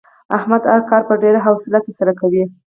احمد 0.37 0.61
هر 0.71 0.81
کار 0.89 1.01
په 1.09 1.13
ډېره 1.23 1.39
حوصله 1.45 1.79
ترسره 1.85 2.13
کوي. 2.19 2.43